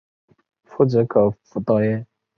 [0.65, 2.07] 覆辙可复蹈耶？